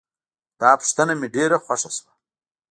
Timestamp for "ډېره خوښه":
1.35-1.89